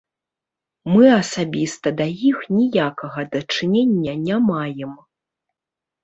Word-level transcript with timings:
Мы 0.91 1.03
асабіста 1.21 1.91
да 1.99 2.07
іх 2.29 2.39
ніякага 2.59 3.25
дачынення 3.35 4.15
не 4.25 4.39
маем. 4.49 4.97